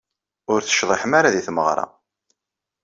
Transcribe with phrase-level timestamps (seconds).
[0.51, 1.85] Ur tecḍiḥem ara di tmeɣra.